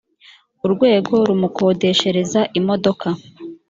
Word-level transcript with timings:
urwego 0.65 1.15
rumukodeshereza 1.27 2.41
imodoka 2.59 3.07